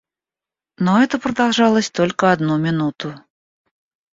[0.79, 3.13] Но это продолжалось только одну минуту.